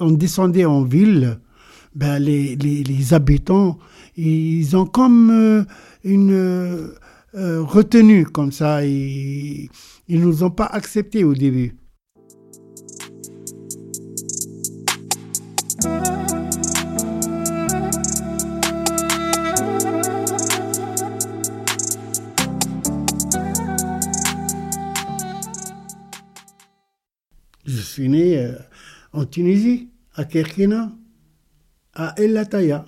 on 0.00 0.10
descendait 0.10 0.64
en 0.64 0.82
ville, 0.82 1.38
ben 1.94 2.18
les, 2.18 2.56
les, 2.56 3.14
habitants, 3.14 3.78
ils 4.16 4.76
ont 4.76 4.86
comme 4.86 5.30
euh, 5.30 5.64
une 6.04 6.32
euh, 6.32 7.62
retenue 7.62 8.24
comme 8.26 8.52
ça. 8.52 8.84
Ils, 8.84 9.68
ils 10.08 10.20
nous 10.20 10.42
ont 10.42 10.50
pas 10.50 10.66
acceptés 10.66 11.24
au 11.24 11.34
début. 11.34 11.76
Je 27.66 27.80
suis 27.80 28.08
né 28.08 28.29
en 29.12 29.24
Tunisie, 29.24 29.88
à 30.14 30.24
Kerkina, 30.24 30.92
à 31.94 32.14
El 32.16 32.32
Lataya, 32.32 32.84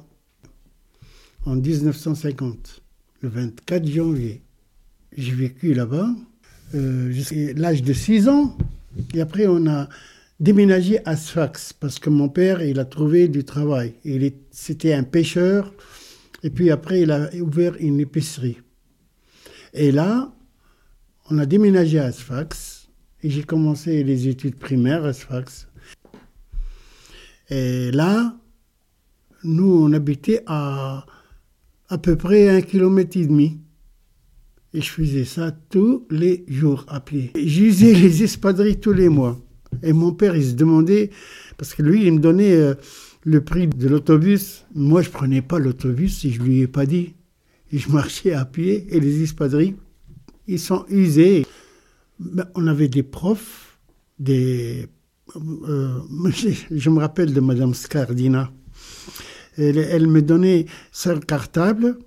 en 1.44 1.56
1950, 1.56 2.82
le 3.20 3.28
24 3.28 3.86
janvier. 3.86 4.42
J'ai 5.16 5.32
vécu 5.32 5.74
là-bas 5.74 6.08
euh, 6.74 7.10
jusqu'à 7.10 7.52
l'âge 7.54 7.82
de 7.82 7.92
6 7.92 8.28
ans. 8.28 8.56
Et 9.14 9.20
après, 9.20 9.46
on 9.46 9.66
a 9.66 9.88
déménagé 10.40 11.00
à 11.06 11.16
Sfax 11.16 11.72
parce 11.72 11.98
que 11.98 12.10
mon 12.10 12.28
père, 12.28 12.62
il 12.62 12.78
a 12.78 12.84
trouvé 12.84 13.28
du 13.28 13.44
travail. 13.44 13.94
Il 14.04 14.32
c'était 14.50 14.94
un 14.94 15.02
pêcheur. 15.02 15.72
Et 16.42 16.50
puis 16.50 16.70
après, 16.70 17.02
il 17.02 17.10
a 17.10 17.30
ouvert 17.36 17.74
une 17.78 18.00
épicerie. 18.00 18.58
Et 19.74 19.92
là, 19.92 20.32
on 21.30 21.38
a 21.38 21.46
déménagé 21.46 21.98
à 21.98 22.10
Sfax. 22.12 22.88
Et 23.22 23.30
j'ai 23.30 23.44
commencé 23.44 24.02
les 24.02 24.28
études 24.28 24.56
primaires 24.56 25.04
à 25.04 25.12
Sfax. 25.12 25.68
Et 27.54 27.90
là, 27.90 28.34
nous, 29.44 29.70
on 29.70 29.92
habitait 29.92 30.42
à 30.46 31.04
à 31.90 31.98
peu 31.98 32.16
près 32.16 32.48
un 32.48 32.62
kilomètre 32.62 33.18
et 33.18 33.26
demi. 33.26 33.58
Et 34.72 34.80
je 34.80 34.88
faisais 34.88 35.26
ça 35.26 35.54
tous 35.68 36.06
les 36.08 36.46
jours 36.48 36.86
à 36.88 37.00
pied. 37.00 37.30
J'usais 37.36 37.92
les 37.92 38.22
espadrilles 38.22 38.80
tous 38.80 38.94
les 38.94 39.10
mois. 39.10 39.38
Et 39.82 39.92
mon 39.92 40.12
père, 40.12 40.34
il 40.34 40.46
se 40.46 40.54
demandait, 40.54 41.10
parce 41.58 41.74
que 41.74 41.82
lui, 41.82 42.06
il 42.06 42.12
me 42.12 42.20
donnait 42.20 42.54
euh, 42.54 42.74
le 43.24 43.44
prix 43.44 43.66
de 43.66 43.86
l'autobus. 43.86 44.64
Moi, 44.74 45.02
je 45.02 45.10
prenais 45.10 45.42
pas 45.42 45.58
l'autobus 45.58 46.20
si 46.20 46.32
je 46.32 46.40
lui 46.40 46.60
ai 46.60 46.66
pas 46.66 46.86
dit. 46.86 47.12
Et 47.70 47.76
je 47.76 47.90
marchais 47.90 48.32
à 48.32 48.46
pied 48.46 48.86
et 48.88 48.98
les 48.98 49.22
espadrilles, 49.22 49.76
ils 50.46 50.58
sont 50.58 50.86
usés. 50.88 51.44
Ben, 52.18 52.46
on 52.54 52.66
avait 52.66 52.88
des 52.88 53.02
profs, 53.02 53.78
des... 54.18 54.88
Euh, 55.36 56.00
je 56.70 56.90
me 56.90 57.00
rappelle 57.00 57.32
de 57.32 57.40
Madame 57.40 57.74
Scardina. 57.74 58.50
Elle, 59.56 59.78
elle 59.78 60.06
me 60.06 60.22
donnait 60.22 60.66
son 60.92 61.20
cartable 61.20 61.98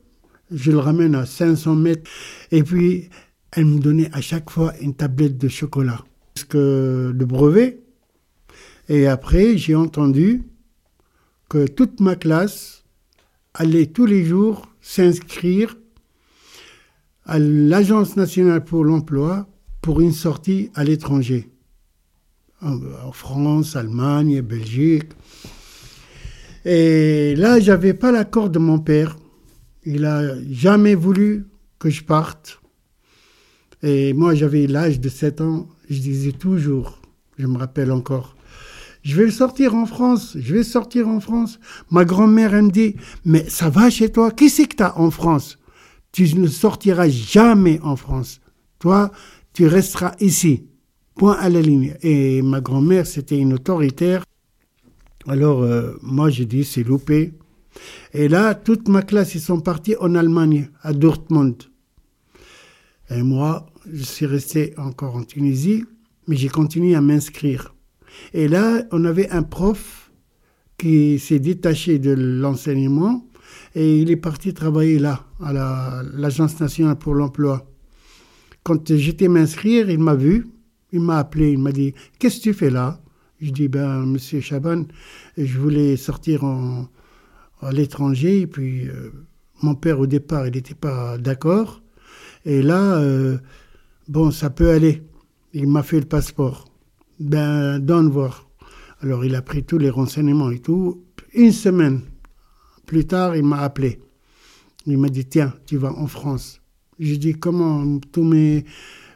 je 0.52 0.72
le 0.72 0.80
ramène 0.80 1.16
à 1.16 1.26
500 1.26 1.76
mètres. 1.76 2.10
Et 2.52 2.64
puis, 2.64 3.10
elle 3.52 3.66
me 3.66 3.80
donnait 3.80 4.10
à 4.14 4.22
chaque 4.22 4.50
fois 4.50 4.74
une 4.80 4.94
tablette 4.94 5.38
de 5.38 5.48
chocolat. 5.48 6.04
Parce 6.34 6.46
que 6.46 7.14
le 7.16 7.26
brevet. 7.26 7.82
Et 8.90 9.08
après, 9.08 9.58
j'ai 9.58 9.76
entendu 9.76 10.44
que 11.50 11.66
toute 11.68 12.00
ma 12.00 12.16
classe 12.16 12.84
allait 13.54 13.88
tous 13.88 14.06
les 14.06 14.26
jours 14.26 14.68
s'inscrire 14.82 15.78
à 17.26 17.40
l'Agence 17.40 18.16
nationale 18.16 18.64
pour 18.64 18.84
l'emploi 18.84 19.48
pour 19.82 20.02
une 20.02 20.12
sortie 20.12 20.70
à 20.76 20.84
l'étranger. 20.84 21.50
En 22.66 23.12
France, 23.12 23.76
Allemagne, 23.76 24.42
Belgique. 24.42 25.12
Et 26.66 27.36
là, 27.36 27.60
j'avais 27.60 27.94
pas 27.94 28.12
l'accord 28.12 28.50
de 28.50 28.58
mon 28.58 28.80
père. 28.80 29.18
Il 29.86 30.04
a 30.04 30.34
jamais 30.50 30.96
voulu 30.96 31.46
que 31.78 31.92
je 31.92 32.04
parte. 32.04 32.60
Et 33.84 34.14
moi, 34.14 34.34
j'avais 34.34 34.66
l'âge 34.66 35.00
de 35.00 35.10
7 35.10 35.42
ans. 35.42 35.70
Je 35.92 36.00
disais 36.00 36.32
toujours, 36.32 37.00
je 37.38 37.46
me 37.46 37.60
rappelle 37.60 37.92
encore, 37.92 38.36
je 39.04 39.16
vais 39.22 39.30
sortir 39.30 39.76
en 39.76 39.86
France, 39.86 40.36
je 40.36 40.56
vais 40.56 40.64
sortir 40.64 41.08
en 41.08 41.20
France. 41.20 41.60
Ma 41.92 42.04
grand-mère, 42.04 42.56
elle 42.56 42.64
me 42.64 42.72
dit, 42.72 42.96
mais 43.24 43.48
ça 43.48 43.70
va 43.70 43.92
chez 43.92 44.12
toi? 44.12 44.32
Qui 44.32 44.50
c'est 44.50 44.66
que 44.66 44.78
tu 44.78 44.82
as 44.82 45.00
en 45.00 45.12
France? 45.12 45.60
Tu 46.12 46.34
ne 46.34 46.48
sortiras 46.48 47.10
jamais 47.10 47.80
en 47.84 47.96
France. 47.96 48.42
Toi, 48.80 49.12
tu 49.54 49.68
resteras 49.68 50.16
ici. 50.20 50.64
Point 51.16 51.34
à 51.34 51.50
la 51.50 51.62
ligne. 51.62 51.96
Et 52.02 52.42
ma 52.42 52.62
grand-mère, 52.62 53.08
c'était 53.08 53.38
une 53.38 53.54
autoritaire. 53.54 54.24
Alors, 55.28 55.64
euh, 55.64 55.94
moi, 56.02 56.30
j'ai 56.30 56.46
dit, 56.46 56.64
c'est 56.64 56.84
loupé. 56.84 57.34
Et 58.14 58.28
là, 58.28 58.54
toute 58.54 58.88
ma 58.88 59.02
classe, 59.02 59.36
ils 59.36 59.42
sont 59.42 59.60
partis 59.60 59.96
en 60.00 60.16
Allemagne, 60.16 60.70
à 60.82 60.94
Dortmund. 60.94 61.64
Et 63.10 63.22
moi, 63.22 63.66
je 63.92 64.04
suis 64.04 64.26
resté 64.26 64.74
encore 64.78 65.16
en 65.16 65.24
Tunisie, 65.24 65.86
mais 66.28 66.36
j'ai 66.36 66.50
continué 66.50 66.96
à 66.96 67.02
m'inscrire. 67.02 67.76
Et 68.34 68.48
là, 68.48 68.84
on 68.92 69.06
avait 69.06 69.30
un 69.30 69.44
prof 69.44 70.12
qui 70.78 71.20
s'est 71.20 71.40
détaché 71.40 72.00
de 72.00 72.12
l'enseignement 72.12 73.26
et 73.74 74.00
il 74.00 74.12
est 74.12 74.18
parti 74.18 74.54
travailler 74.54 75.00
là, 75.00 75.26
à 75.42 76.02
l'Agence 76.14 76.60
nationale 76.60 76.98
pour 76.98 77.14
l'emploi. 77.14 77.70
Quand 78.64 78.96
j'étais 78.96 79.28
m'inscrire, 79.28 79.90
il 79.90 80.00
m'a 80.00 80.16
vu, 80.16 80.48
il 80.96 81.02
m'a 81.02 81.18
appelé, 81.20 81.52
il 81.52 81.60
m'a 81.60 81.72
dit 81.74 81.94
Qu'est-ce 82.20 82.38
que 82.38 82.44
tu 82.44 82.54
fais 82.54 82.70
là? 82.70 83.02
Je 83.42 83.52
dis 83.52 83.68
Ben, 83.68 84.06
monsieur 84.06 84.40
Chaban, 84.40 84.86
je 85.38 85.60
voulais 85.60 85.98
sortir 85.98 86.46
en, 86.46 86.88
à 87.62 87.72
l'étranger. 87.72 88.48
Puis, 88.48 88.88
euh, 88.88 89.12
mon 89.62 89.76
père, 89.76 90.00
au 90.00 90.08
départ, 90.08 90.48
il 90.48 90.54
n'était 90.54 90.74
pas 90.74 91.18
d'accord. 91.18 91.82
Et 92.46 92.62
là, 92.62 92.96
euh, 92.96 93.38
bon, 94.08 94.32
ça 94.32 94.50
peut 94.50 94.70
aller. 94.70 95.04
Il 95.54 95.68
m'a 95.68 95.84
fait 95.84 96.00
le 96.00 96.06
passeport. 96.06 96.66
Ben, 97.20 97.80
donne 97.80 98.10
voir. 98.10 98.48
Alors, 99.02 99.26
il 99.26 99.36
a 99.36 99.42
pris 99.42 99.64
tous 99.64 99.78
les 99.78 99.90
renseignements 99.90 100.52
et 100.52 100.60
tout. 100.60 101.04
Une 101.34 101.52
semaine 101.52 102.02
plus 102.86 103.06
tard, 103.06 103.36
il 103.36 103.44
m'a 103.44 103.60
appelé. 103.60 104.00
Il 104.86 104.98
m'a 104.98 105.10
dit, 105.10 105.26
tiens, 105.26 105.54
tu 105.66 105.76
vas 105.76 105.92
en 105.92 106.08
France. 106.08 106.62
J'ai 107.00 107.18
dit, 107.18 107.34
comment 107.34 108.00
tous 108.14 108.24
mes 108.24 108.64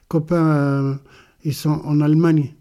copains, 0.10 1.00
ils 1.44 1.54
sont 1.54 1.82
en 1.84 2.02
Allemagne. 2.02 2.54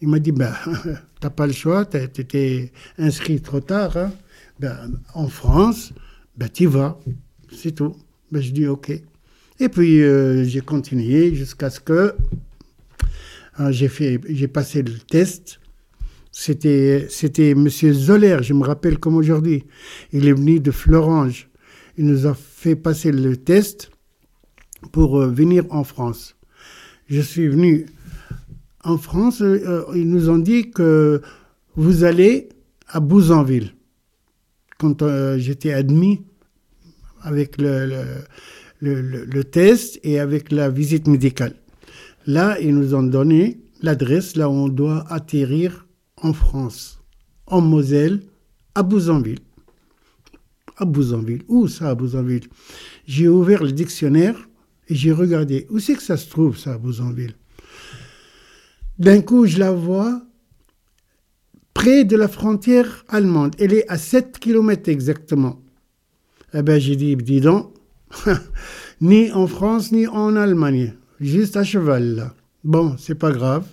Il 0.00 0.08
m'a 0.08 0.18
dit, 0.18 0.32
ben, 0.32 0.54
t'as 1.20 1.30
pas 1.30 1.46
le 1.46 1.52
choix, 1.52 1.84
tu 1.84 1.96
étais 1.98 2.72
inscrit 2.98 3.40
trop 3.40 3.60
tard. 3.60 3.96
Hein. 3.96 4.12
Ben, 4.60 4.92
en 5.14 5.28
France, 5.28 5.92
ben, 6.36 6.48
tu 6.48 6.66
vas, 6.66 6.98
c'est 7.52 7.72
tout. 7.72 7.96
Ben, 8.30 8.40
je 8.42 8.50
dis 8.50 8.66
OK. 8.66 8.90
Et 9.58 9.68
puis 9.70 10.02
euh, 10.02 10.44
j'ai 10.44 10.60
continué 10.60 11.34
jusqu'à 11.34 11.70
ce 11.70 11.80
que 11.80 12.14
j'ai 13.70 13.88
fait, 13.88 14.20
j'ai 14.28 14.48
passé 14.48 14.82
le 14.82 14.98
test. 14.98 15.60
C'était, 16.30 17.06
c'était 17.08 17.54
Monsieur 17.54 17.94
Zoller, 17.94 18.40
je 18.42 18.52
me 18.52 18.62
rappelle 18.62 18.98
comme 18.98 19.16
aujourd'hui. 19.16 19.64
Il 20.12 20.28
est 20.28 20.34
venu 20.34 20.60
de 20.60 20.70
Florange. 20.70 21.48
Il 21.96 22.04
nous 22.04 22.26
a 22.26 22.34
fait 22.34 22.76
passer 22.76 23.10
le 23.10 23.38
test 23.38 23.90
pour 24.92 25.18
euh, 25.18 25.28
venir 25.28 25.64
en 25.70 25.82
France. 25.82 26.36
Je 27.08 27.22
suis 27.22 27.48
venu 27.48 27.86
en 28.86 28.98
France. 28.98 29.42
Euh, 29.42 29.84
ils 29.94 30.08
nous 30.08 30.30
ont 30.30 30.38
dit 30.38 30.70
que 30.70 31.20
vous 31.74 32.04
allez 32.04 32.48
à 32.88 33.00
Bouzonville 33.00 33.74
quand 34.78 35.02
euh, 35.02 35.38
j'étais 35.38 35.72
admis 35.72 36.22
avec 37.22 37.60
le, 37.60 38.04
le, 38.80 39.24
le, 39.24 39.44
test 39.44 39.98
et 40.02 40.20
avec 40.20 40.52
la 40.52 40.70
visite 40.70 41.08
médicale. 41.08 41.54
Là, 42.26 42.60
ils 42.60 42.74
nous 42.74 42.94
ont 42.94 43.02
donné 43.02 43.60
l'adresse 43.82 44.36
là 44.36 44.48
où 44.48 44.52
on 44.52 44.68
doit 44.68 45.04
atterrir 45.12 45.86
en 46.22 46.32
France, 46.32 47.00
en 47.46 47.60
Moselle, 47.60 48.20
à 48.74 48.82
Bouzonville. 48.82 49.40
À 50.76 50.84
Bouzonville. 50.84 51.42
Où 51.48 51.68
ça, 51.68 51.90
à 51.90 51.94
Bouzonville 51.94 52.48
J'ai 53.06 53.28
ouvert 53.28 53.64
le 53.64 53.72
dictionnaire 53.72 54.48
et 54.88 54.94
j'ai 54.94 55.10
regardé. 55.10 55.66
Où 55.70 55.78
c'est 55.78 55.94
que 55.94 56.02
ça 56.02 56.16
se 56.16 56.28
trouve, 56.28 56.56
ça, 56.58 56.74
à 56.74 56.78
Bouzonville 56.78 57.34
D'un 58.98 59.20
coup, 59.20 59.46
je 59.46 59.58
la 59.58 59.72
vois 59.72 60.22
près 61.74 62.04
de 62.04 62.16
la 62.16 62.28
frontière 62.28 63.04
allemande. 63.08 63.54
Elle 63.58 63.74
est 63.74 63.88
à 63.88 63.98
7 63.98 64.38
km 64.38 64.88
exactement. 64.88 65.60
Eh 66.54 66.62
bien, 66.62 66.78
j'ai 66.78 66.96
dit, 66.96 67.14
dis 67.16 67.42
donc, 67.42 67.74
ni 69.02 69.30
en 69.32 69.46
France, 69.46 69.92
ni 69.92 70.06
en 70.06 70.34
Allemagne. 70.36 70.94
Juste 71.20 71.56
à 71.56 71.64
cheval. 71.64 72.30
Bon, 72.64 72.96
c'est 72.98 73.14
pas 73.14 73.32
grave. 73.32 73.66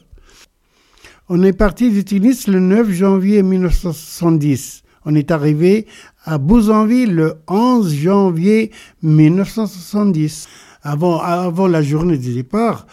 On 1.29 1.41
est 1.41 1.53
parti 1.53 1.89
de 1.89 2.01
Tunis 2.01 2.47
le 2.47 2.59
9 2.59 2.91
janvier 2.91 3.41
1970. 3.43 4.83
On 5.05 5.15
est 5.15 5.31
arrivé 5.31 5.87
à 6.25 6.37
Bouzonville 6.37 7.15
le 7.15 7.35
11 7.47 7.93
janvier 7.93 8.71
1970. 9.01 10.47
Avant, 10.81 11.19
avant 11.19 11.67
la 11.67 11.81
journée 11.81 12.17
du 12.17 12.33
départ, 12.33 12.87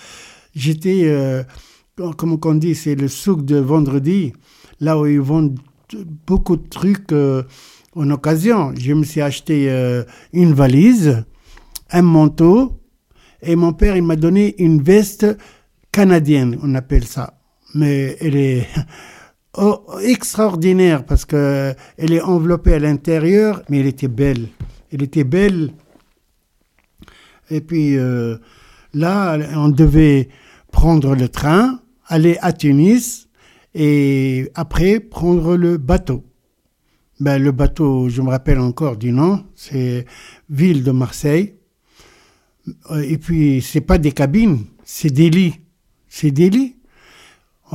j'étais, 0.55 1.03
euh, 1.07 1.43
comme 2.17 2.39
on 2.43 2.55
dit, 2.55 2.75
c'est 2.75 2.95
le 2.95 3.09
souk 3.09 3.45
de 3.45 3.57
vendredi 3.57 4.33
là 4.81 4.99
où 4.99 5.07
ils 5.07 5.21
vendent 5.21 5.59
beaucoup 6.27 6.57
de 6.57 6.69
trucs 6.69 7.13
en 7.13 8.11
occasion. 8.11 8.73
Je 8.79 8.93
me 8.93 9.05
suis 9.05 9.21
acheté 9.21 9.69
une 10.33 10.55
valise, 10.55 11.25
un 11.91 12.03
manteau, 12.03 12.81
et 13.43 13.57
mon 13.57 13.73
père, 13.73 13.97
il 13.97 14.03
m'a 14.03 14.17
donné 14.17 14.55
une 14.63 14.83
veste 14.83 15.27
canadienne, 15.93 16.59
on 16.63 16.75
appelle 16.75 17.05
ça. 17.05 17.35
Mais 17.75 18.17
elle 18.21 18.37
est 18.37 18.67
oh, 19.59 19.85
extraordinaire 20.03 21.05
parce 21.05 21.25
que 21.25 21.75
elle 21.97 22.13
est 22.13 22.21
enveloppée 22.21 22.75
à 22.75 22.79
l'intérieur, 22.79 23.63
mais 23.69 23.81
elle 23.81 23.87
était 23.87 24.09
belle. 24.09 24.49
Elle 24.93 25.03
était 25.03 25.25
belle. 25.25 25.73
Et 27.51 27.61
puis 27.61 27.97
euh, 27.97 28.37
là, 28.93 29.39
on 29.57 29.69
devait 29.69 30.29
prendre 30.71 31.15
le 31.17 31.29
train, 31.29 31.80
aller 32.11 32.37
à 32.43 32.53
Tunis 32.53 33.29
et 33.75 34.51
après 34.55 35.01
prendre 35.01 35.57
le 35.57 35.79
bateau. 35.79 36.25
Ben, 37.21 37.39
le 37.39 37.53
bateau, 37.53 38.09
je 38.09 38.21
me 38.21 38.29
rappelle 38.29 38.59
encore 38.59 38.97
du 38.97 39.13
nom, 39.13 39.45
c'est 39.55 40.05
Ville 40.49 40.83
de 40.83 40.91
Marseille. 40.91 41.55
Et 43.03 43.19
puis, 43.19 43.63
c'est 43.63 43.81
pas 43.81 43.99
des 43.99 44.13
cabines, 44.13 44.65
c'est 44.85 45.11
des 45.11 45.31
lits. 45.31 45.55
C'est 46.09 46.31
des 46.31 46.51
lits. 46.51 46.77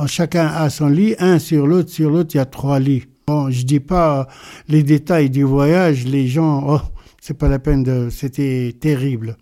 Chacun 0.06 0.46
a 0.46 0.68
son 0.68 0.88
lit, 0.88 1.14
un 1.18 1.38
sur 1.38 1.66
l'autre, 1.66 1.90
sur 1.90 2.10
l'autre, 2.10 2.34
il 2.34 2.38
y 2.38 2.40
a 2.40 2.44
trois 2.44 2.78
lits. 2.78 3.04
Bon, 3.26 3.50
je 3.50 3.62
dis 3.64 3.80
pas 3.80 4.28
les 4.68 4.82
détails 4.82 5.30
du 5.30 5.42
voyage, 5.42 6.04
les 6.04 6.28
gens, 6.28 6.64
oh, 6.68 6.80
c'est 7.20 7.34
pas 7.34 7.48
la 7.48 7.58
peine 7.58 7.82
de, 7.82 8.08
c'était 8.10 8.76
terrible. 8.78 9.36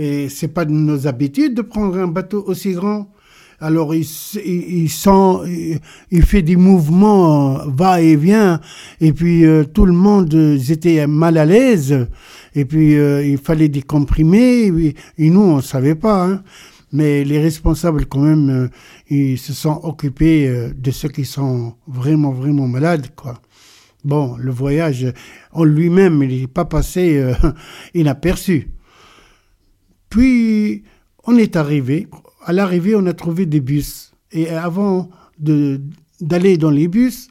Et 0.00 0.30
c'est 0.30 0.48
pas 0.48 0.64
de 0.64 0.70
nos 0.70 1.06
habitudes 1.06 1.52
de 1.52 1.60
prendre 1.60 1.98
un 1.98 2.06
bateau 2.06 2.42
aussi 2.46 2.72
grand. 2.72 3.12
Alors 3.60 3.94
il, 3.94 4.06
il, 4.46 6.22
fait 6.22 6.40
des 6.40 6.56
mouvements 6.56 7.58
va 7.66 8.00
et 8.00 8.16
vient, 8.16 8.62
et 9.02 9.12
puis 9.12 9.44
euh, 9.44 9.64
tout 9.64 9.84
le 9.84 9.92
monde 9.92 10.32
euh, 10.32 10.56
était 10.56 11.06
mal 11.06 11.36
à 11.36 11.44
l'aise, 11.44 12.08
et 12.54 12.64
puis 12.64 12.96
euh, 12.96 13.22
il 13.22 13.36
fallait 13.36 13.68
des 13.68 13.82
comprimés, 13.82 14.94
et, 15.18 15.28
nous 15.30 15.42
on 15.42 15.60
savait 15.60 15.94
pas. 15.94 16.24
Hein. 16.24 16.42
Mais 16.90 17.22
les 17.22 17.38
responsables 17.38 18.06
quand 18.06 18.20
même, 18.20 18.70
ils 19.10 19.38
se 19.38 19.52
sont 19.52 19.78
occupés 19.82 20.72
de 20.74 20.90
ceux 20.90 21.10
qui 21.10 21.26
sont 21.26 21.74
vraiment 21.86 22.32
vraiment 22.32 22.66
malades, 22.66 23.08
quoi. 23.14 23.42
Bon, 24.02 24.36
le 24.38 24.50
voyage 24.50 25.06
en 25.52 25.64
lui-même, 25.64 26.22
il 26.22 26.40
n'est 26.40 26.46
pas 26.46 26.64
passé 26.64 27.22
inaperçu. 27.94 28.70
Puis, 30.10 30.82
on 31.24 31.36
est 31.38 31.56
arrivé. 31.56 32.08
À 32.44 32.52
l'arrivée, 32.52 32.94
on 32.96 33.06
a 33.06 33.14
trouvé 33.14 33.46
des 33.46 33.60
bus. 33.60 34.12
Et 34.32 34.48
avant 34.48 35.08
d'aller 35.38 36.58
dans 36.58 36.70
les 36.70 36.88
bus, 36.88 37.28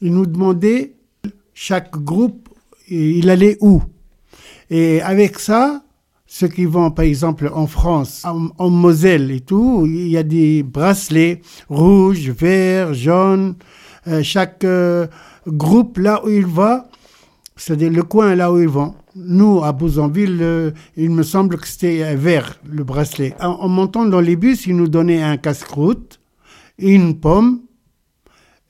ils 0.00 0.12
nous 0.12 0.26
demandaient, 0.26 0.94
chaque 1.54 1.96
groupe, 1.96 2.48
il 2.88 3.30
allait 3.30 3.58
où. 3.60 3.82
Et 4.70 5.00
avec 5.02 5.38
ça, 5.38 5.82
ceux 6.26 6.48
qui 6.48 6.64
vont, 6.64 6.90
par 6.90 7.04
exemple, 7.04 7.50
en 7.52 7.66
France, 7.66 8.24
en, 8.24 8.70
Moselle 8.70 9.30
et 9.30 9.40
tout, 9.40 9.84
il 9.86 10.08
y 10.08 10.16
a 10.16 10.22
des 10.22 10.62
bracelets 10.62 11.42
rouges, 11.68 12.30
verts, 12.30 12.94
jaunes. 12.94 13.54
Euh, 14.08 14.22
chaque 14.22 14.64
euh, 14.64 15.06
groupe, 15.46 15.98
là 15.98 16.24
où 16.24 16.30
il 16.30 16.46
va, 16.46 16.88
c'est-à-dire 17.56 17.90
le 17.90 18.02
coin 18.02 18.34
là 18.34 18.52
où 18.52 18.60
ils 18.60 18.68
vont. 18.68 18.94
Nous, 19.14 19.62
à 19.62 19.72
Bouzonville, 19.72 20.38
euh, 20.40 20.70
il 20.96 21.10
me 21.10 21.22
semble 21.22 21.58
que 21.58 21.68
c'était 21.68 22.14
vert, 22.16 22.58
le 22.66 22.82
bracelet. 22.82 23.34
En, 23.40 23.68
montant 23.68 24.06
dans 24.06 24.20
les 24.20 24.36
bus, 24.36 24.66
ils 24.66 24.76
nous 24.76 24.88
donnaient 24.88 25.22
un 25.22 25.36
casse-croûte, 25.36 26.20
une 26.78 27.18
pomme, 27.20 27.60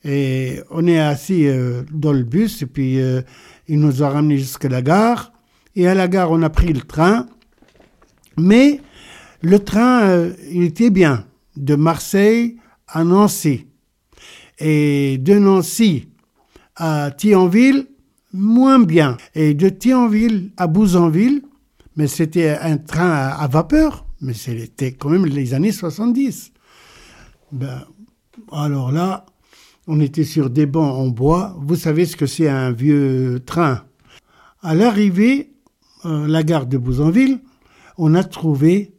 et 0.04 0.60
on 0.70 0.86
est 0.86 0.98
assis 0.98 1.46
euh, 1.46 1.82
dans 1.92 2.12
le 2.12 2.24
bus, 2.24 2.62
et 2.62 2.66
puis 2.66 3.00
euh, 3.00 3.22
il 3.68 3.78
nous 3.78 4.02
a 4.02 4.08
ramenés 4.08 4.38
jusqu'à 4.38 4.68
la 4.68 4.82
gare. 4.82 5.32
Et 5.76 5.86
à 5.86 5.94
la 5.94 6.08
gare, 6.08 6.30
on 6.32 6.42
a 6.42 6.50
pris 6.50 6.72
le 6.72 6.80
train. 6.80 7.26
Mais 8.36 8.80
le 9.42 9.58
train, 9.60 10.28
il 10.50 10.64
était 10.64 10.90
bien, 10.90 11.24
de 11.56 11.76
Marseille 11.76 12.56
à 12.88 13.04
Nancy. 13.04 13.66
Et 14.58 15.18
de 15.18 15.34
Nancy 15.38 16.08
à 16.76 17.10
Thionville, 17.10 17.86
moins 18.32 18.80
bien. 18.80 19.16
Et 19.34 19.54
de 19.54 19.68
Thionville 19.68 20.50
à 20.56 20.66
Bouzonville, 20.66 21.42
mais 21.96 22.06
c'était 22.06 22.50
un 22.50 22.78
train 22.78 23.10
à, 23.10 23.46
vapeur, 23.48 24.06
mais 24.20 24.34
c'était 24.34 24.92
quand 24.92 25.10
même 25.10 25.26
les 25.26 25.54
années 25.54 25.72
70. 25.72 26.52
Ben, 27.52 27.84
alors 28.50 28.92
là, 28.92 29.26
on 29.86 30.00
était 30.00 30.24
sur 30.24 30.48
des 30.50 30.66
bancs 30.66 30.94
en 30.94 31.08
bois. 31.08 31.56
Vous 31.60 31.76
savez 31.76 32.06
ce 32.06 32.16
que 32.16 32.26
c'est 32.26 32.48
un 32.48 32.72
vieux 32.72 33.40
train? 33.44 33.84
À 34.62 34.74
l'arrivée, 34.74 35.52
euh, 36.04 36.26
la 36.26 36.42
gare 36.42 36.66
de 36.66 36.78
Bouzonville, 36.78 37.40
on 37.98 38.14
a 38.14 38.24
trouvé 38.24 38.94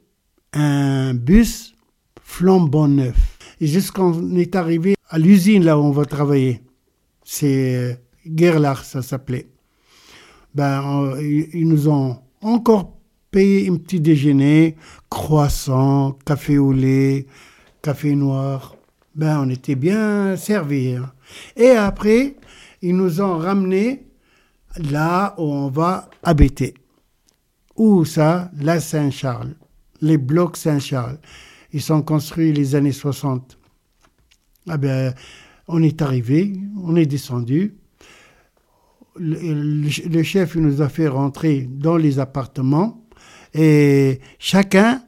un 0.52 1.14
bus 1.14 1.74
flambant 2.22 2.88
neuf. 2.88 3.38
Et 3.60 3.68
jusqu'on 3.68 4.36
est 4.36 4.56
arrivé 4.56 4.96
à 5.10 5.18
l'usine 5.18 5.64
là 5.64 5.80
où 5.80 5.84
on 5.84 5.92
va 5.92 6.06
travailler. 6.06 6.62
C'est 7.24 8.03
Gerlach, 8.26 8.84
ça 8.84 9.02
s'appelait. 9.02 9.48
Ben, 10.56 11.16
ils 11.20 11.68
nous 11.68 11.90
ont 11.90 12.20
encore 12.42 12.98
payé 13.32 13.70
un 13.70 13.78
petit 13.78 14.00
déjeuner, 14.00 14.76
croissant, 15.10 16.18
café 16.26 16.58
au 16.58 16.72
lait, 16.72 17.26
café 17.82 18.16
noir. 18.16 18.76
Ben, 19.16 19.40
on 19.40 19.50
était 19.50 19.76
bien 19.76 20.36
servis. 20.38 20.96
Hein. 20.96 21.12
Et 21.56 21.72
après, 21.72 22.36
ils 22.82 22.96
nous 22.96 23.22
ont 23.22 23.38
ramené 23.38 24.06
là 24.78 25.36
où 25.38 25.44
on 25.44 25.70
va 25.70 26.10
habiter. 26.22 26.76
Où 27.76 28.06
ça? 28.06 28.52
La 28.60 28.80
Saint-Charles. 28.80 29.56
Les 30.02 30.18
blocs 30.18 30.58
Saint-Charles. 30.58 31.18
Ils 31.72 31.82
sont 31.82 32.04
construits 32.04 32.54
les 32.54 32.76
années 32.76 32.92
60. 32.92 33.58
Ah 34.70 34.78
ben, 34.78 35.14
on 35.68 35.82
est 35.82 36.02
arrivé, 36.02 36.54
on 36.78 36.96
est 36.96 37.06
descendu 37.06 37.76
le, 39.16 40.24
chef 40.24 40.56
nous 40.56 40.82
a 40.82 40.90
fait 40.90 41.08
rentrer 41.08 41.68
dans 41.70 41.98
les 41.98 42.20
appartements 42.20 43.04
et 43.54 44.20
chacun, 44.40 45.04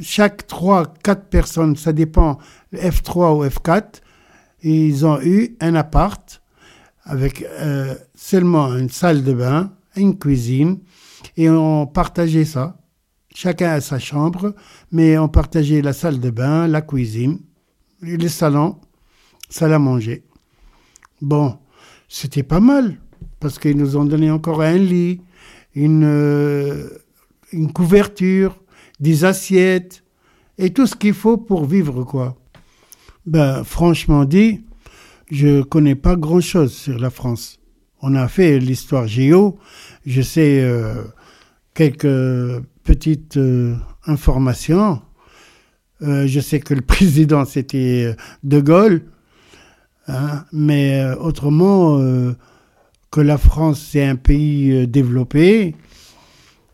chaque 0.00 0.46
trois, 0.46 0.94
quatre 1.02 1.28
personnes, 1.28 1.76
ça 1.76 1.92
dépend, 1.92 2.38
F3 2.72 3.36
ou 3.36 3.44
F4, 3.44 4.00
ils 4.62 5.04
ont 5.04 5.20
eu 5.20 5.56
un 5.60 5.74
appart 5.74 6.42
avec 7.04 7.42
euh, 7.42 7.94
seulement 8.14 8.74
une 8.76 8.90
salle 8.90 9.22
de 9.22 9.32
bain, 9.32 9.72
une 9.96 10.18
cuisine, 10.18 10.80
et 11.36 11.50
on 11.50 11.86
partageait 11.86 12.44
ça. 12.44 12.76
Chacun 13.34 13.72
a 13.72 13.80
sa 13.80 13.98
chambre, 13.98 14.54
mais 14.90 15.18
on 15.18 15.28
partageait 15.28 15.82
la 15.82 15.92
salle 15.92 16.20
de 16.20 16.30
bain, 16.30 16.66
la 16.66 16.82
cuisine, 16.82 17.40
le 18.00 18.28
salon, 18.28 18.80
salle 19.48 19.74
à 19.74 19.78
manger. 19.78 20.24
Bon, 21.20 21.58
c'était 22.08 22.42
pas 22.42 22.60
mal 22.60 22.98
parce 23.40 23.58
qu'ils 23.58 23.76
nous 23.76 23.96
ont 23.96 24.04
donné 24.04 24.30
encore 24.30 24.62
un 24.62 24.76
lit, 24.76 25.20
une, 25.74 26.04
euh, 26.04 26.88
une 27.52 27.72
couverture, 27.72 28.56
des 29.00 29.24
assiettes 29.24 30.02
et 30.58 30.72
tout 30.72 30.86
ce 30.86 30.96
qu'il 30.96 31.14
faut 31.14 31.36
pour 31.36 31.64
vivre, 31.64 32.04
quoi. 32.04 32.36
Ben, 33.26 33.62
franchement 33.62 34.24
dit, 34.24 34.62
je 35.30 35.62
connais 35.62 35.94
pas 35.94 36.16
grand 36.16 36.40
chose 36.40 36.72
sur 36.72 36.98
la 36.98 37.10
France. 37.10 37.60
On 38.00 38.14
a 38.14 38.26
fait 38.28 38.58
l'histoire 38.58 39.06
géo, 39.06 39.58
je 40.06 40.22
sais 40.22 40.60
euh, 40.62 41.04
quelques 41.74 42.62
petites 42.82 43.36
euh, 43.36 43.76
informations. 44.06 45.02
je 46.00 46.40
sais 46.40 46.60
que 46.60 46.74
le 46.74 46.80
président 46.94 47.44
c'était 47.44 48.16
De 48.42 48.60
Gaulle, 48.60 49.02
hein, 50.06 50.44
mais 50.52 51.04
autrement, 51.20 51.98
que 53.10 53.20
la 53.20 53.38
France, 53.38 53.88
c'est 53.90 54.04
un 54.04 54.16
pays 54.16 54.70
euh, 54.72 54.86
développé. 54.86 55.74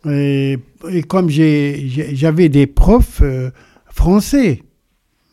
Et, 0.07 0.59
comme 1.09 1.31
j'avais 1.31 2.49
des 2.51 2.67
profs 2.67 3.23
euh, 3.23 3.51
français, 3.87 4.63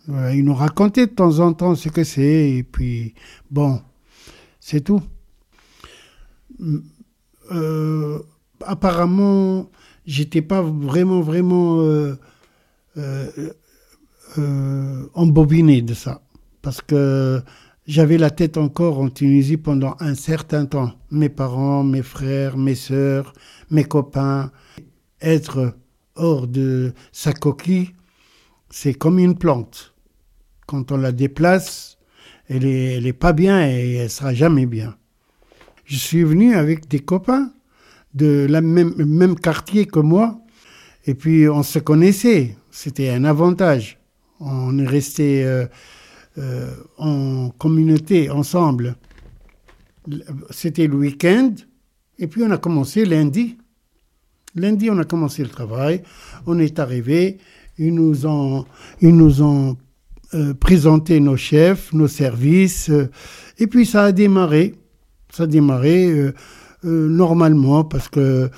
ils 0.07 0.43
nous 0.43 0.55
racontaient 0.55 1.07
de 1.07 1.11
temps 1.11 1.39
en 1.39 1.53
temps 1.53 1.75
ce 1.75 1.89
que 1.89 2.03
c'est, 2.03 2.51
et 2.51 2.63
puis, 2.63 3.13
bon, 3.49 3.81
c'est 4.59 4.81
tout. 4.81 5.01
Euh, 7.51 8.19
apparemment, 8.65 9.69
j'étais 10.05 10.41
pas 10.41 10.61
vraiment, 10.61 11.21
vraiment 11.21 11.81
euh, 11.81 12.15
euh, 14.37 15.07
embobiné 15.13 15.81
de 15.81 15.93
ça. 15.93 16.21
Parce 16.61 16.81
que 16.81 17.41
j'avais 17.87 18.17
la 18.17 18.29
tête 18.29 18.57
encore 18.57 18.99
en 18.99 19.09
Tunisie 19.09 19.57
pendant 19.57 19.95
un 19.99 20.15
certain 20.15 20.65
temps. 20.65 20.93
Mes 21.09 21.29
parents, 21.29 21.83
mes 21.83 22.03
frères, 22.03 22.57
mes 22.57 22.75
sœurs, 22.75 23.33
mes 23.69 23.83
copains. 23.83 24.51
Être 25.21 25.75
hors 26.15 26.47
de 26.47 26.93
sa 27.11 27.33
coquille, 27.33 27.91
c'est 28.69 28.93
comme 28.93 29.19
une 29.19 29.37
plante. 29.37 29.93
Quand 30.65 30.91
on 30.91 30.97
la 30.97 31.11
déplace, 31.11 31.97
elle 32.49 32.65
est, 32.65 32.97
elle 32.97 33.07
est 33.07 33.13
pas 33.13 33.33
bien 33.33 33.67
et 33.67 33.93
elle 33.95 34.09
sera 34.09 34.33
jamais 34.33 34.65
bien. 34.65 34.95
Je 35.85 35.97
suis 35.97 36.23
venu 36.23 36.55
avec 36.55 36.87
des 36.87 36.99
copains 36.99 37.51
de 38.13 38.47
la 38.49 38.61
même, 38.61 38.93
même 38.95 39.35
quartier 39.35 39.85
que 39.85 39.99
moi, 39.99 40.39
et 41.05 41.13
puis 41.13 41.49
on 41.49 41.63
se 41.63 41.79
connaissait. 41.79 42.55
C'était 42.71 43.09
un 43.09 43.25
avantage. 43.25 43.99
On 44.39 44.77
est 44.79 44.87
resté 44.87 45.43
euh, 45.43 45.65
euh, 46.37 46.73
en 46.97 47.49
communauté 47.57 48.29
ensemble. 48.29 48.95
C'était 50.49 50.87
le 50.87 50.95
week-end, 50.95 51.53
et 52.19 52.27
puis 52.27 52.41
on 52.43 52.51
a 52.51 52.57
commencé 52.57 53.05
lundi. 53.05 53.57
Lundi, 54.55 54.89
on 54.89 54.97
a 54.97 55.03
commencé 55.03 55.43
le 55.43 55.49
travail. 55.49 56.03
On 56.45 56.59
est 56.59 56.79
arrivé. 56.79 57.37
Ils 57.77 57.93
nous 57.93 58.25
ont, 58.25 58.65
ils 59.01 59.15
nous 59.15 59.41
ont 59.41 59.77
euh, 60.33 60.53
présenté 60.53 61.19
nos 61.19 61.37
chefs, 61.37 61.93
nos 61.93 62.07
services. 62.07 62.89
et 63.57 63.67
puis 63.67 63.85
ça 63.85 64.05
a 64.05 64.11
démarré. 64.11 64.75
Ça 65.31 65.43
a 65.43 65.47
démarré 65.47 66.33
normalement 66.83 67.83
parce 67.85 68.09
que 68.09 68.49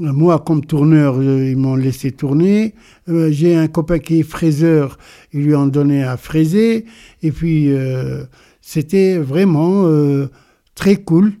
moi, 0.00 0.38
comme 0.38 0.64
tourneur, 0.64 1.22
ils 1.22 1.56
m'ont 1.56 1.76
laissé 1.76 2.12
tourner. 2.12 2.74
Euh, 3.08 3.30
j'ai 3.30 3.56
un 3.56 3.68
copain 3.68 3.98
qui 3.98 4.20
est 4.20 4.22
fraiseur, 4.22 4.98
ils 5.32 5.42
lui 5.42 5.54
ont 5.54 5.66
donné 5.66 6.04
à 6.04 6.16
fraiser. 6.16 6.86
Et 7.22 7.32
puis, 7.32 7.72
euh, 7.72 8.24
c'était 8.60 9.18
vraiment 9.18 9.86
euh, 9.86 10.28
très 10.74 10.96
cool, 10.96 11.32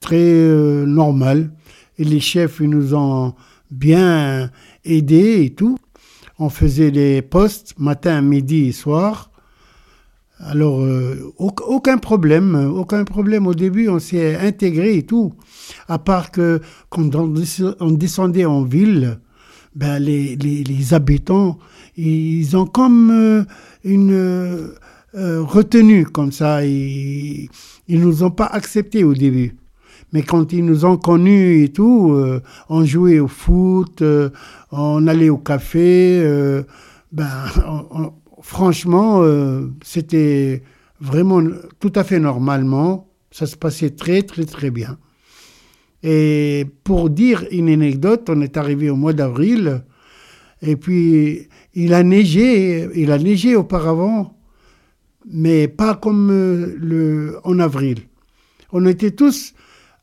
très 0.00 0.44
normal. 0.86 1.52
Et 1.98 2.04
les 2.04 2.20
chefs, 2.20 2.60
ils 2.60 2.70
nous 2.70 2.94
ont 2.94 3.34
bien 3.70 4.50
aidés 4.84 5.44
et 5.44 5.50
tout. 5.50 5.76
On 6.38 6.48
faisait 6.48 6.90
les 6.90 7.22
postes 7.22 7.74
matin, 7.78 8.22
midi 8.22 8.68
et 8.68 8.72
soir. 8.72 9.30
Alors, 10.42 10.80
euh, 10.80 11.34
aucun 11.38 11.98
problème, 11.98 12.54
aucun 12.74 13.04
problème 13.04 13.46
au 13.46 13.54
début, 13.54 13.88
on 13.88 13.98
s'est 13.98 14.36
intégré 14.36 14.96
et 14.96 15.02
tout. 15.02 15.34
À 15.86 15.98
part 15.98 16.30
que 16.30 16.60
quand 16.88 17.14
on 17.14 17.90
descendait 17.90 18.46
en 18.46 18.62
ville, 18.62 19.18
ben 19.74 19.98
les, 19.98 20.36
les, 20.36 20.94
habitants, 20.94 21.58
ils 21.96 22.56
ont 22.56 22.64
comme 22.66 23.10
euh, 23.10 23.44
une 23.84 24.12
euh, 24.12 25.42
retenue 25.42 26.06
comme 26.06 26.32
ça. 26.32 26.64
Ils, 26.64 27.50
ils 27.86 28.00
nous 28.00 28.22
ont 28.22 28.30
pas 28.30 28.46
acceptés 28.46 29.04
au 29.04 29.12
début. 29.12 29.56
Mais 30.12 30.22
quand 30.22 30.54
ils 30.54 30.64
nous 30.64 30.86
ont 30.86 30.96
connus 30.96 31.64
et 31.64 31.68
tout, 31.68 32.16
on 32.68 32.84
jouait 32.84 33.20
au 33.20 33.28
foot, 33.28 34.02
on 34.72 35.06
allait 35.06 35.28
au 35.28 35.38
café, 35.38 36.20
ben, 37.12 37.28
on, 37.92 38.12
franchement, 38.42 39.22
euh, 39.22 39.68
c'était 39.82 40.62
vraiment 41.00 41.42
tout 41.78 41.92
à 41.94 42.04
fait 42.04 42.18
normalement. 42.18 43.08
Ça 43.30 43.46
se 43.46 43.56
passait 43.56 43.90
très, 43.90 44.22
très, 44.22 44.44
très 44.44 44.70
bien. 44.70 44.98
Et 46.02 46.66
pour 46.84 47.10
dire 47.10 47.44
une 47.50 47.68
anecdote, 47.68 48.28
on 48.28 48.40
est 48.40 48.56
arrivé 48.56 48.90
au 48.90 48.96
mois 48.96 49.12
d'avril, 49.12 49.84
et 50.62 50.76
puis 50.76 51.48
il 51.74 51.94
a 51.94 52.02
neigé, 52.02 52.88
il 52.94 53.12
a 53.12 53.18
neigé 53.18 53.54
auparavant, 53.54 54.38
mais 55.30 55.68
pas 55.68 55.94
comme 55.94 56.30
euh, 56.30 57.38
en 57.44 57.58
avril. 57.58 57.98
On 58.72 58.86
était 58.86 59.10
tous 59.10 59.54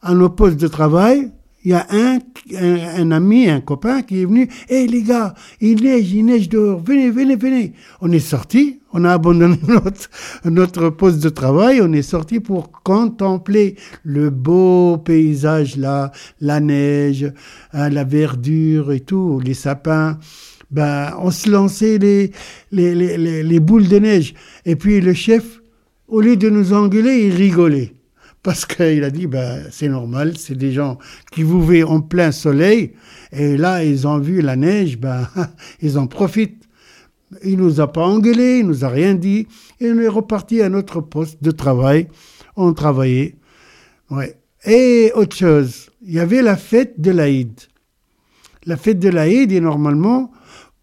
à 0.02 0.14
nos 0.14 0.30
postes 0.30 0.60
de 0.60 0.68
travail, 0.68 1.32
il 1.68 1.72
y 1.72 1.74
a 1.74 1.86
un, 1.92 3.12
ami, 3.12 3.50
un 3.50 3.60
copain 3.60 4.02
qui 4.02 4.22
est 4.22 4.26
venu. 4.26 4.48
Hé 4.70 4.88
les 4.88 5.04
gars, 5.04 5.34
il 5.60 5.84
neige, 5.84 6.14
il 6.14 6.24
neige 6.24 6.48
dehors. 6.48 6.82
Venez, 6.82 7.10
venez, 7.10 7.36
venez. 7.36 7.74
On 8.00 8.10
est 8.10 8.20
sorti, 8.20 8.80
on 8.94 9.04
a 9.04 9.12
abandonné 9.12 9.60
notre, 9.68 10.10
notre 10.46 10.90
poste 10.90 11.22
de 11.22 11.28
travail, 11.28 11.82
on 11.82 11.92
est 11.92 12.04
sorti 12.04 12.40
pour 12.40 12.72
contempler 12.72 13.76
le 14.04 14.30
beau 14.30 14.98
paysage 14.98 15.76
là, 15.76 16.14
la 16.40 16.62
neige, 16.62 17.34
hein, 17.74 17.90
la 17.90 18.06
verdure 18.06 18.94
et 18.94 19.02
tout, 19.02 19.42
les 19.44 19.54
sapins. 19.54 20.20
Ben, 20.72 21.16
on 21.20 21.32
se 21.32 21.50
lançait 21.50 21.98
les, 21.98 22.32
les, 22.72 22.96
les, 22.96 23.44
les 23.44 23.60
boules 23.60 23.90
de 23.90 24.00
neige. 24.00 24.36
Et 24.66 24.78
puis 24.78 25.02
le 25.02 25.14
chef, 25.14 25.60
au 26.08 26.22
lieu 26.22 26.38
de 26.38 26.50
nous 26.50 26.72
engueuler, 26.72 27.28
il 27.28 27.34
rigolait 27.34 27.97
parce 28.48 28.66
qu'il 28.66 29.04
a 29.04 29.10
dit, 29.10 29.28
ben, 29.28 29.62
c'est 29.72 29.90
normal, 29.90 30.38
c'est 30.38 30.56
des 30.56 30.72
gens 30.72 31.00
qui 31.34 31.44
vivaient 31.44 31.84
en 31.84 32.00
plein 32.00 32.32
soleil, 32.32 32.94
et 33.34 33.58
là, 33.58 33.84
ils 33.84 34.08
ont 34.08 34.20
vu 34.20 34.40
la 34.40 34.56
neige, 34.56 34.98
ben, 34.98 35.28
ils 35.82 36.00
en 36.00 36.08
profitent. 36.08 36.64
Il 37.44 37.58
nous 37.58 37.82
a 37.82 37.92
pas 37.92 38.06
engueulé, 38.06 38.60
il 38.60 38.68
nous 38.68 38.86
a 38.86 38.88
rien 38.88 39.16
dit, 39.16 39.50
et 39.82 39.92
on 39.92 40.00
est 40.00 40.08
reparti 40.08 40.62
à 40.62 40.70
notre 40.70 41.02
poste 41.02 41.44
de 41.44 41.52
travail. 41.52 42.08
On 42.56 42.72
travaillait. 42.72 43.36
Ouais. 44.10 44.38
Et 44.64 45.12
autre 45.14 45.36
chose, 45.36 45.90
il 46.02 46.14
y 46.14 46.20
avait 46.22 46.42
la 46.42 46.56
fête 46.56 47.02
de 47.02 47.12
l'Aïd. 47.12 47.52
La 48.66 48.78
fête 48.78 49.00
de 49.00 49.10
l'Aïd 49.10 49.52
est 49.52 49.60
normalement 49.60 50.32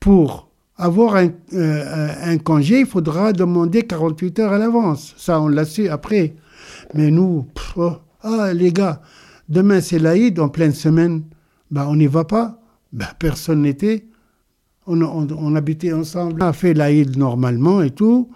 pour 0.01 0.51
avoir 0.77 1.17
un, 1.17 1.31
euh, 1.55 2.09
un, 2.25 2.37
congé, 2.37 2.81
il 2.81 2.87
faudra 2.87 3.33
demander 3.33 3.85
48 3.85 4.39
heures 4.41 4.53
à 4.53 4.59
l'avance. 4.59 5.15
Ça, 5.17 5.41
on 5.41 5.49
l'a 5.49 5.65
su 5.65 5.89
après. 5.89 6.35
Mais 6.95 7.11
nous, 7.11 7.47
oh, 7.77 7.93
ah, 8.23 8.53
les 8.53 8.73
gars, 8.73 9.01
demain 9.49 9.81
c'est 9.81 9.99
l'Aïd 9.99 10.39
en 10.39 10.49
pleine 10.49 10.75
semaine. 10.75 11.25
Ben, 11.71 11.87
on 11.89 11.97
n'y 11.97 12.07
va 12.07 12.25
pas. 12.25 12.61
Ben, 12.93 13.09
personne 13.19 13.63
n'était. 13.63 14.07
On, 14.87 15.57
habitait 15.57 15.93
ensemble. 15.93 16.43
On 16.43 16.47
a 16.47 16.53
fait 16.53 16.75
l'Aïd 16.75 17.17
normalement 17.17 17.83
et 17.83 17.91
tout. 17.91 18.31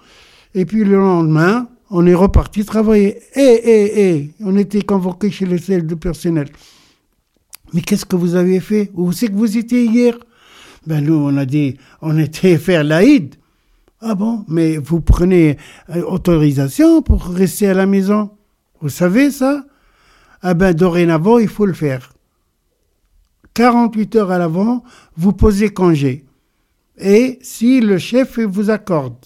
Et 0.54 0.64
puis 0.64 0.84
le 0.84 0.96
lendemain, 0.96 1.68
on 1.90 2.06
est 2.06 2.14
reparti 2.14 2.64
travailler. 2.64 3.18
Eh, 3.34 3.60
eh, 3.64 4.00
eh, 4.00 4.30
on 4.40 4.56
était 4.56 4.82
convoqué 4.82 5.30
chez 5.30 5.46
le 5.46 5.58
ciel 5.58 5.86
de 5.86 5.94
personnel. 5.94 6.48
Mais 7.74 7.82
qu'est-ce 7.82 8.06
que 8.06 8.16
vous 8.16 8.34
avez 8.34 8.60
fait? 8.60 8.90
Où 8.94 9.12
c'est 9.12 9.28
que 9.28 9.34
vous 9.34 9.58
étiez 9.58 9.84
hier? 9.84 10.18
Ben 10.86 11.04
nous, 11.04 11.14
on 11.14 11.36
a 11.36 11.44
dit, 11.44 11.76
on 12.00 12.18
était 12.18 12.56
faire 12.58 12.82
l'Aïd. 12.82 13.34
Ah 14.00 14.14
bon, 14.14 14.44
mais 14.46 14.76
vous 14.76 15.00
prenez 15.00 15.56
euh, 15.90 16.02
autorisation 16.02 17.02
pour 17.02 17.24
rester 17.24 17.66
à 17.66 17.74
la 17.74 17.86
maison? 17.86 18.30
Vous 18.80 18.88
savez 18.88 19.32
ça? 19.32 19.64
Ah 20.40 20.54
ben 20.54 20.72
dorénavant, 20.72 21.38
il 21.38 21.48
faut 21.48 21.66
le 21.66 21.72
faire. 21.72 22.12
48 23.54 24.14
heures 24.14 24.30
à 24.30 24.38
l'avant, 24.38 24.84
vous 25.16 25.32
posez 25.32 25.70
congé. 25.70 26.24
Et 26.96 27.40
si 27.42 27.80
le 27.80 27.98
chef 27.98 28.38
vous 28.38 28.70
accorde. 28.70 29.16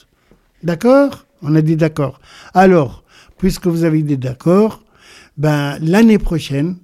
D'accord? 0.62 1.26
On 1.42 1.54
a 1.54 1.60
dit 1.60 1.76
d'accord. 1.76 2.18
Alors, 2.54 3.04
puisque 3.36 3.66
vous 3.66 3.84
avez 3.84 4.02
dit 4.02 4.16
d'accord, 4.16 4.84
ben 5.36 5.76
l'année 5.82 6.18
prochaine, 6.18 6.78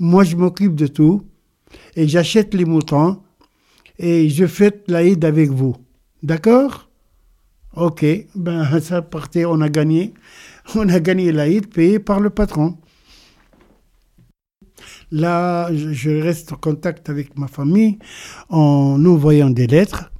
moi 0.00 0.24
je 0.24 0.34
m'occupe 0.34 0.74
de 0.74 0.88
tout 0.88 1.22
et 1.94 2.08
j'achète 2.08 2.54
les 2.54 2.64
moutons 2.64 3.22
et 4.00 4.28
je 4.28 4.46
fête 4.46 4.82
l'Aïd 4.88 5.24
avec 5.24 5.50
vous. 5.50 5.76
D'accord? 6.24 6.89
Ok, 7.76 8.04
ben 8.34 8.80
ça 8.80 9.00
partait, 9.00 9.44
on 9.44 9.60
a 9.60 9.68
gagné. 9.68 10.12
On 10.74 10.88
a 10.88 10.98
gagné 10.98 11.30
l'Aïd 11.30 11.68
payé 11.68 11.98
par 11.98 12.20
le 12.20 12.30
patron. 12.30 12.76
Là, 15.12 15.70
je 15.72 16.10
reste 16.10 16.52
en 16.52 16.56
contact 16.56 17.08
avec 17.08 17.38
ma 17.38 17.48
famille 17.48 17.98
en 18.48 19.04
envoyant 19.04 19.50
des 19.50 19.66
lettres. 19.66 20.12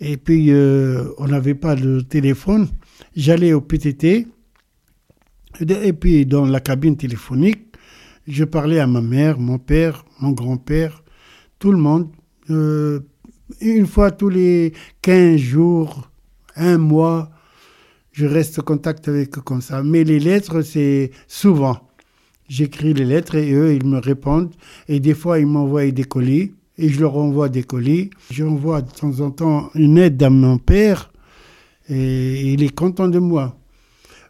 Et 0.00 0.16
puis, 0.16 0.50
euh, 0.50 1.04
on 1.18 1.28
n'avait 1.28 1.54
pas 1.54 1.76
de 1.76 2.00
téléphone. 2.00 2.68
J'allais 3.16 3.52
au 3.52 3.60
PTT. 3.60 4.26
Et 5.60 5.92
puis, 5.92 6.26
dans 6.26 6.46
la 6.46 6.60
cabine 6.60 6.96
téléphonique, 6.96 7.76
je 8.26 8.44
parlais 8.44 8.80
à 8.80 8.86
ma 8.86 9.00
mère, 9.00 9.38
mon 9.38 9.58
père, 9.58 10.04
mon 10.20 10.30
grand-père, 10.30 11.04
tout 11.58 11.72
le 11.72 11.78
monde. 11.78 12.10
Euh, 12.50 13.00
une 13.60 13.86
fois 13.86 14.10
tous 14.10 14.30
les 14.30 14.72
15 15.02 15.36
jours, 15.36 16.10
un 16.56 16.78
mois, 16.78 17.30
je 18.12 18.26
reste 18.26 18.58
en 18.58 18.62
contact 18.62 19.08
avec 19.08 19.36
eux 19.38 19.40
comme 19.40 19.60
ça. 19.60 19.82
Mais 19.82 20.04
les 20.04 20.20
lettres, 20.20 20.62
c'est 20.62 21.10
souvent. 21.26 21.78
J'écris 22.48 22.94
les 22.94 23.04
lettres 23.04 23.34
et 23.36 23.52
eux, 23.52 23.74
ils 23.74 23.86
me 23.86 23.98
répondent. 23.98 24.52
Et 24.88 25.00
des 25.00 25.14
fois, 25.14 25.38
ils 25.38 25.46
m'envoient 25.46 25.90
des 25.90 26.04
colis 26.04 26.52
et 26.78 26.88
je 26.88 27.00
leur 27.00 27.16
envoie 27.16 27.48
des 27.48 27.62
colis. 27.62 28.10
J'envoie 28.30 28.82
de 28.82 28.90
temps 28.90 29.20
en 29.20 29.30
temps 29.30 29.70
une 29.74 29.98
aide 29.98 30.22
à 30.22 30.30
mon 30.30 30.58
père 30.58 31.10
et 31.88 32.52
il 32.52 32.62
est 32.62 32.74
content 32.74 33.08
de 33.08 33.18
moi. 33.18 33.56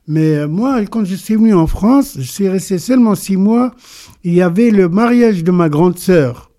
Mais 0.06 0.46
moi, 0.46 0.84
quand 0.86 1.04
je 1.04 1.14
suis 1.14 1.34
venu 1.34 1.54
en 1.54 1.66
France, 1.66 2.16
je 2.18 2.30
suis 2.30 2.48
resté 2.48 2.78
seulement 2.78 3.14
six 3.14 3.36
mois. 3.36 3.74
Il 4.22 4.34
y 4.34 4.42
avait 4.42 4.70
le 4.70 4.88
mariage 4.88 5.42
de 5.42 5.50
ma 5.50 5.68
grande 5.68 5.98
sœur. 5.98 6.50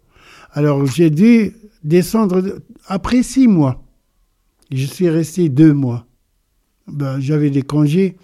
Alors 0.51 0.85
j'ai 0.85 1.09
dû 1.09 1.53
descendre 1.83 2.59
après 2.87 3.23
six 3.23 3.47
mois. 3.47 3.84
Je 4.75 4.85
suis 4.85 5.09
resté 5.09 5.47
deux 5.47 5.71
mois. 5.71 6.05
Ben, 6.85 7.17
J'avais 7.21 7.49
des 7.49 7.61
congés 7.61 8.17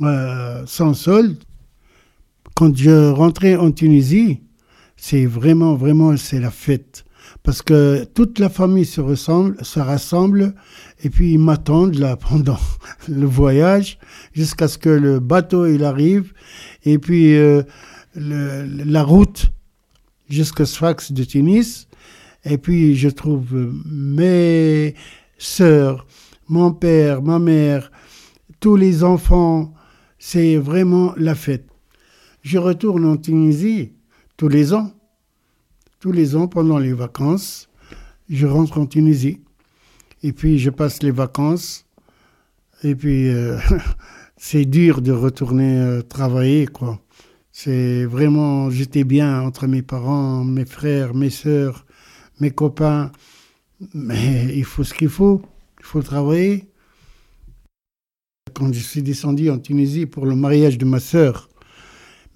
euh, 0.00 0.64
sans 0.66 0.94
solde. 0.94 1.36
Quand 2.56 2.76
je 2.76 3.10
rentrais 3.10 3.54
en 3.54 3.70
Tunisie, 3.70 4.40
c'est 4.96 5.26
vraiment, 5.26 5.76
vraiment, 5.76 6.16
c'est 6.16 6.40
la 6.40 6.50
fête. 6.50 7.04
Parce 7.44 7.62
que 7.62 8.02
toute 8.14 8.40
la 8.40 8.48
famille 8.48 8.84
se, 8.84 9.00
ressemble, 9.00 9.64
se 9.64 9.78
rassemble 9.78 10.56
et 11.04 11.08
puis 11.08 11.34
ils 11.34 11.38
m'attendent 11.38 11.94
là 11.94 12.16
pendant 12.28 12.58
le 13.08 13.26
voyage 13.26 13.98
jusqu'à 14.32 14.66
ce 14.66 14.78
que 14.78 14.88
le 14.88 15.20
bateau 15.20 15.66
il 15.66 15.84
arrive 15.84 16.32
et 16.84 16.98
puis 16.98 17.36
euh, 17.36 17.62
la 18.16 19.04
route 19.04 19.52
jusqu'à 20.28 20.66
Sfax 20.66 21.12
de 21.12 21.22
Tunis. 21.22 21.86
Et 22.44 22.58
puis 22.58 22.96
je 22.96 23.08
trouve 23.08 23.70
mes 23.86 24.96
sœurs, 25.42 26.06
mon 26.48 26.72
père, 26.72 27.22
ma 27.22 27.38
mère, 27.38 27.90
tous 28.60 28.76
les 28.76 29.04
enfants, 29.04 29.74
c'est 30.18 30.56
vraiment 30.56 31.14
la 31.16 31.34
fête. 31.34 31.66
Je 32.42 32.58
retourne 32.58 33.04
en 33.04 33.16
Tunisie 33.16 33.92
tous 34.36 34.48
les 34.48 34.72
ans. 34.72 34.92
Tous 36.00 36.12
les 36.12 36.36
ans, 36.36 36.48
pendant 36.48 36.78
les 36.78 36.92
vacances, 36.92 37.68
je 38.28 38.46
rentre 38.46 38.78
en 38.78 38.86
Tunisie. 38.86 39.40
Et 40.22 40.32
puis, 40.32 40.58
je 40.58 40.70
passe 40.70 41.02
les 41.02 41.10
vacances. 41.10 41.86
Et 42.82 42.94
puis, 42.94 43.28
euh, 43.28 43.58
c'est 44.36 44.64
dur 44.64 45.02
de 45.02 45.12
retourner 45.12 45.78
euh, 45.78 46.02
travailler, 46.02 46.66
quoi. 46.66 47.00
C'est 47.52 48.04
vraiment, 48.04 48.70
j'étais 48.70 49.04
bien 49.04 49.42
entre 49.42 49.66
mes 49.66 49.82
parents, 49.82 50.42
mes 50.44 50.64
frères, 50.64 51.14
mes 51.14 51.30
sœurs, 51.30 51.84
mes 52.40 52.50
copains. 52.50 53.12
Mais 53.94 54.54
il 54.54 54.64
faut 54.64 54.84
ce 54.84 54.94
qu'il 54.94 55.08
faut. 55.08 55.42
Il 55.80 55.84
faut 55.84 56.02
travailler. 56.02 56.66
Quand 58.54 58.72
je 58.72 58.80
suis 58.80 59.02
descendu 59.02 59.50
en 59.50 59.58
Tunisie 59.58 60.06
pour 60.06 60.26
le 60.26 60.36
mariage 60.36 60.78
de 60.78 60.84
ma 60.84 61.00
sœur, 61.00 61.48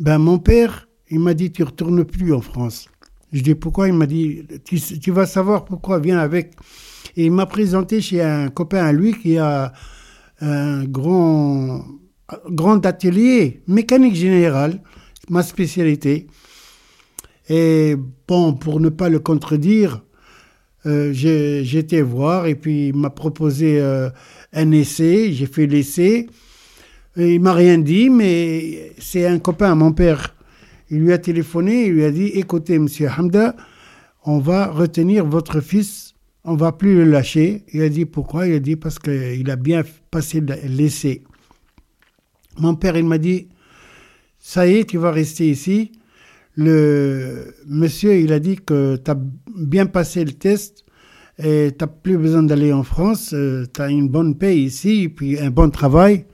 ben 0.00 0.18
mon 0.18 0.38
père, 0.38 0.88
il 1.10 1.20
m'a 1.20 1.34
dit 1.34 1.52
tu 1.52 1.62
retournes 1.62 2.04
plus 2.04 2.32
en 2.32 2.40
France. 2.40 2.88
Je 3.32 3.42
dis 3.42 3.54
pourquoi? 3.54 3.88
Il 3.88 3.94
m'a 3.94 4.06
dit 4.06 4.44
tu, 4.64 5.10
vas 5.10 5.26
savoir 5.26 5.64
pourquoi, 5.64 5.98
viens 5.98 6.18
avec. 6.18 6.54
Et 7.16 7.26
il 7.26 7.32
m'a 7.32 7.46
présenté 7.46 8.00
chez 8.00 8.22
un 8.22 8.48
copain 8.48 8.84
à 8.84 8.92
lui 8.92 9.14
qui 9.14 9.38
a 9.38 9.72
un 10.40 10.84
grand, 10.84 11.84
grand 12.50 12.84
atelier 12.84 13.62
mécanique 13.66 14.14
générale, 14.14 14.82
ma 15.28 15.42
spécialité. 15.42 16.26
Et 17.48 17.96
bon, 18.26 18.54
pour 18.54 18.80
ne 18.80 18.88
pas 18.88 19.08
le 19.08 19.18
contredire, 19.20 20.02
euh, 20.86 21.12
j'ai 21.12 21.78
été 21.78 22.00
voir 22.00 22.46
et 22.46 22.54
puis 22.54 22.88
il 22.88 22.96
m'a 22.96 23.10
proposé 23.10 23.80
euh, 23.80 24.08
un 24.52 24.70
essai. 24.70 25.32
J'ai 25.32 25.46
fait 25.46 25.66
l'essai. 25.66 26.28
Il 27.16 27.40
m'a 27.40 27.54
rien 27.54 27.78
dit, 27.78 28.10
mais 28.10 28.92
c'est 28.98 29.26
un 29.26 29.38
copain, 29.38 29.74
mon 29.74 29.92
père. 29.92 30.34
Il 30.90 31.00
lui 31.00 31.12
a 31.12 31.18
téléphoné, 31.18 31.86
il 31.86 31.94
lui 31.94 32.04
a 32.04 32.10
dit 32.10 32.26
Écoutez, 32.26 32.78
monsieur 32.78 33.08
Hamda, 33.08 33.56
on 34.24 34.38
va 34.38 34.66
retenir 34.66 35.24
votre 35.24 35.60
fils, 35.60 36.14
on 36.44 36.54
va 36.54 36.72
plus 36.72 36.94
le 36.94 37.04
lâcher. 37.10 37.64
Il 37.72 37.82
a 37.82 37.88
dit 37.88 38.04
Pourquoi? 38.04 38.46
Il 38.46 38.54
a 38.54 38.60
dit 38.60 38.76
Parce 38.76 38.98
qu'il 38.98 39.50
a 39.50 39.56
bien 39.56 39.82
passé 40.10 40.42
l'essai. 40.64 41.22
Mon 42.58 42.74
père, 42.74 42.96
il 42.96 43.04
m'a 43.04 43.18
dit 43.18 43.48
Ça 44.38 44.66
y 44.68 44.76
est, 44.76 44.84
tu 44.88 44.98
vas 44.98 45.10
rester 45.10 45.48
ici. 45.50 45.92
Le 46.56 47.54
monsieur, 47.66 48.16
il 48.16 48.32
a 48.32 48.38
dit 48.38 48.56
que 48.56 48.96
tu 48.96 49.10
as 49.10 49.18
bien 49.54 49.86
passé 49.86 50.25
le 50.25 50.32
test 50.32 50.84
et 51.38 51.70
tu 51.78 51.84
n'as 51.84 51.86
plus 51.86 52.16
besoin 52.16 52.42
d'aller 52.42 52.72
en 52.72 52.82
France. 52.82 53.32
Euh, 53.34 53.66
tu 53.72 53.82
as 53.82 53.88
une 53.90 54.08
bonne 54.08 54.36
paix 54.36 54.58
ici, 54.58 55.08
puis 55.14 55.38
un 55.38 55.50
bon 55.50 55.70
travail. 55.70 56.25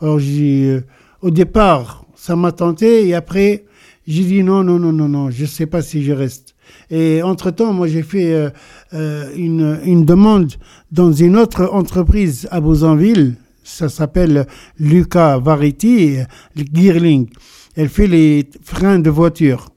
Alors, 0.00 0.18
euh, 0.20 0.80
au 1.22 1.30
départ, 1.30 2.04
ça 2.16 2.34
m'a 2.34 2.52
tenté 2.52 3.06
et 3.06 3.14
après, 3.14 3.64
j'ai 4.06 4.24
dit 4.24 4.42
non, 4.42 4.64
non, 4.64 4.78
non, 4.78 4.92
non, 4.92 5.08
non, 5.08 5.30
je 5.30 5.42
ne 5.42 5.46
sais 5.46 5.66
pas 5.66 5.82
si 5.82 6.02
je 6.02 6.12
reste. 6.12 6.54
Et 6.90 7.22
entre-temps, 7.22 7.72
moi, 7.72 7.86
j'ai 7.86 8.02
fait 8.02 8.32
euh, 8.34 8.50
euh, 8.92 9.30
une, 9.36 9.78
une, 9.84 10.04
demande 10.04 10.52
dans 10.90 11.12
une 11.12 11.36
autre 11.36 11.68
entreprise 11.72 12.48
à 12.50 12.60
Bousanville. 12.60 13.36
Ça 13.62 13.88
s'appelle 13.88 14.46
Lucas 14.78 15.38
Varity, 15.38 16.18
Gearling. 16.56 17.28
Elle 17.76 17.88
fait 17.88 18.06
les 18.06 18.48
freins 18.62 18.98
de 18.98 19.10
voiture. 19.10 19.70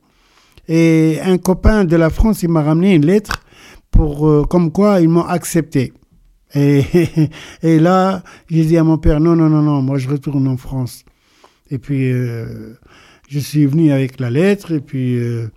Et 0.68 1.20
un 1.24 1.38
copain 1.38 1.86
de 1.86 1.96
la 1.96 2.10
France, 2.10 2.44
il 2.44 2.50
m'a 2.50 2.62
ramené 2.62 2.96
une 2.96 3.06
lettre 3.06 3.44
pour, 3.92 4.48
comme 4.50 4.72
quoi 4.72 5.02
ils 5.02 5.10
m'ont 5.10 5.26
accepté. 5.26 5.94
Et, 6.54 6.84
là, 7.80 8.24
j'ai 8.50 8.66
dit 8.66 8.78
à 8.78 8.84
mon 8.84 8.98
père, 8.98 9.20
non, 9.20 9.36
non, 9.36 9.50
non, 9.50 9.62
non, 9.62 9.82
moi 9.82 9.98
je 9.98 10.10
retourne 10.10 10.48
en 10.48 10.58
France. 10.58 11.04
Et 11.70 11.78
puis, 11.78 12.12
euh, 12.12 12.74
je 13.30 13.40
suis 13.40 13.66
venu 13.66 13.92
avec 13.92 14.20
la 14.20 14.30
lettre, 14.30 14.72
et 14.72 14.80
puis, 14.80 15.18
euh, 15.18 15.48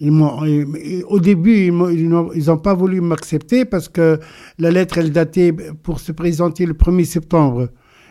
au 0.00 1.20
début, 1.20 1.66
ils 1.66 2.08
n'ont 2.08 2.58
pas 2.58 2.74
voulu 2.74 3.00
m'accepter 3.00 3.64
parce 3.64 3.88
que 3.88 4.20
la 4.58 4.70
lettre, 4.70 4.98
elle 4.98 5.12
datait 5.12 5.52
pour 5.82 6.00
se 6.00 6.12
présenter 6.12 6.66
le 6.66 6.74
1er 6.74 7.04
septembre. 7.04 7.68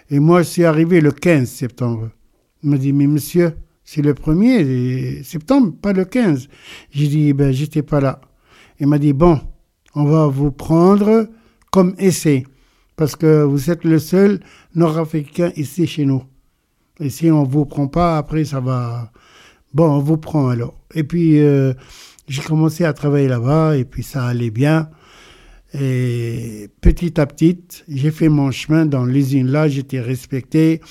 Et 0.10 0.20
moi, 0.20 0.42
je 0.42 0.50
suis 0.50 0.66
arrivé 0.66 1.02
le 1.02 1.12
15 1.12 1.48
septembre. 1.48 2.10
M'a 2.64 2.78
dit, 2.78 2.94
mais 2.94 3.08
monsieur, 3.08 3.56
c'est 3.84 4.02
le 4.02 4.14
1er 4.14 5.24
septembre, 5.24 5.74
pas 5.82 5.94
le 5.94 6.06
15. 6.06 6.48
J'ai 6.92 7.08
dit, 7.08 7.34
ben, 7.34 7.52
j'étais 7.52 7.82
pas 7.84 8.00
là. 8.00 8.22
Il 8.80 8.88
m'a 8.88 8.98
dit, 8.98 9.14
bon, 9.14 9.40
on 9.96 10.06
va 10.06 10.28
vous 10.28 10.52
prendre 10.52 11.28
comme 11.72 11.94
essai, 11.98 12.46
parce 12.96 13.16
que 13.16 13.44
vous 13.44 13.70
êtes 13.70 13.84
le 13.84 14.00
seul 14.00 14.40
nord-africain 14.76 15.52
ici 15.56 15.88
chez 15.88 16.06
nous. 16.06 16.24
Et 17.00 17.10
si 17.10 17.30
on 17.32 17.44
vous 17.44 17.66
prend 17.66 17.88
pas, 17.88 18.18
après, 18.18 18.46
ça 18.46 18.60
va... 18.60 19.12
Bon, 19.74 19.90
on 19.90 20.00
vous 20.00 20.18
prend 20.18 20.50
alors. 20.50 20.80
Et 20.94 21.04
puis, 21.04 21.40
euh, 21.40 21.74
j'ai 22.28 22.44
commencé 22.44 22.86
à 22.86 22.94
travailler 22.94 23.28
là-bas, 23.28 23.76
et 23.76 23.86
puis 23.86 24.04
ça 24.04 24.26
allait 24.26 24.52
bien. 24.52 24.90
Et 25.74 26.70
petit 26.82 27.20
à 27.20 27.26
petit, 27.26 27.60
j'ai 27.88 28.12
fait 28.12 28.30
mon 28.30 28.52
chemin 28.52 28.86
dans 28.86 29.06
l'usine 29.06 29.48
là, 29.48 29.68
j'étais 29.68 30.00
respecté, 30.00 30.82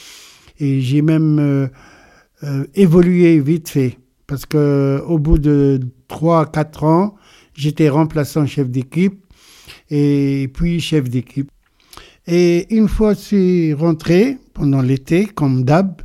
et 0.63 0.81
j'ai 0.81 1.03
même 1.03 1.39
euh, 1.41 1.67
euh, 2.45 2.65
évolué 2.75 3.41
vite 3.41 3.69
fait. 3.69 3.99
Parce 4.27 4.47
que 4.47 5.03
au 5.07 5.19
bout 5.19 5.39
de 5.39 5.81
3-4 6.09 6.85
ans, 6.87 7.15
j'étais 7.55 7.89
remplaçant 7.89 8.47
chef 8.47 8.71
d'équipe 8.71 9.21
et 9.91 10.49
puis 10.55 10.81
chef 10.81 11.11
d'équipe. 11.11 11.51
Et 12.29 12.73
une 12.75 12.89
fois 12.89 13.15
je 13.15 13.19
suis 13.19 13.75
rentré, 13.75 14.39
pendant 14.55 14.81
l'été, 14.81 15.27
comme 15.27 15.65
d'hab, 15.65 16.01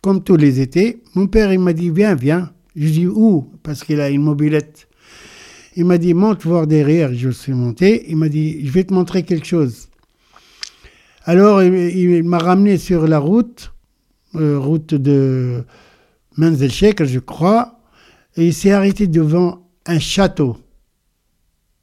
comme 0.00 0.22
tous 0.24 0.36
les 0.36 0.60
étés, 0.60 1.02
mon 1.14 1.26
père 1.26 1.52
il 1.52 1.60
m'a 1.60 1.74
dit 1.74 1.90
Viens, 1.90 2.14
viens. 2.14 2.52
Je 2.74 2.88
dis 2.88 3.06
Où? 3.06 3.50
Parce 3.62 3.84
qu'il 3.84 4.00
a 4.00 4.08
une 4.08 4.22
mobilette. 4.22 4.88
Il 5.76 5.84
m'a 5.84 5.98
dit 5.98 6.14
Monte 6.14 6.44
voir 6.44 6.66
derrière. 6.66 7.12
Je 7.12 7.28
suis 7.28 7.52
monté. 7.52 8.06
Il 8.08 8.16
m'a 8.16 8.30
dit 8.30 8.64
Je 8.64 8.70
vais 8.70 8.84
te 8.84 8.94
montrer 8.94 9.22
quelque 9.24 9.46
chose. 9.46 9.88
Alors 11.28 11.60
il, 11.60 12.22
m'a 12.22 12.38
ramené 12.38 12.78
sur 12.78 13.08
la 13.08 13.18
route, 13.18 13.74
euh, 14.36 14.60
route 14.60 14.94
de 14.94 15.64
Menzelchek, 16.36 17.04
je 17.04 17.18
crois, 17.18 17.80
et 18.36 18.46
il 18.46 18.54
s'est 18.54 18.70
arrêté 18.70 19.08
devant 19.08 19.68
un 19.86 19.98
château. 19.98 20.56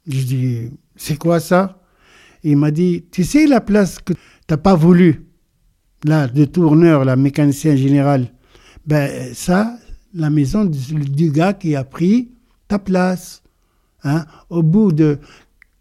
Je 0.06 0.22
dis 0.22 0.70
c'est 0.96 1.18
quoi 1.18 1.40
ça? 1.40 1.82
Il 2.42 2.56
m'a 2.56 2.70
dit, 2.70 3.04
tu 3.10 3.22
sais 3.22 3.46
la 3.46 3.60
place 3.60 3.98
que 3.98 4.14
tu 4.14 4.18
n'as 4.48 4.56
pas 4.56 4.74
voulu, 4.74 5.26
là, 6.04 6.26
de 6.26 6.46
tourneur, 6.46 7.04
la 7.04 7.16
mécanicien 7.16 7.76
général, 7.76 8.32
ben 8.86 9.34
ça, 9.34 9.76
la 10.14 10.30
maison 10.30 10.64
du, 10.64 11.30
gars 11.30 11.52
qui 11.52 11.76
a 11.76 11.84
pris 11.84 12.30
ta 12.66 12.78
place. 12.78 13.42
Hein? 14.04 14.24
Au 14.48 14.62
bout 14.62 14.92
de 14.92 15.18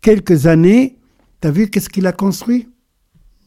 quelques 0.01 0.47
années, 0.47 0.97
tu 1.41 1.47
as 1.47 1.51
vu 1.51 1.69
qu'est-ce 1.69 1.89
qu'il 1.89 2.07
a 2.07 2.11
construit? 2.11 2.67